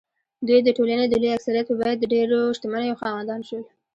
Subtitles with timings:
[0.47, 3.63] دوی د ټولنې د لوی اکثریت په بیه د ډېرو شتمنیو خاوندان شول.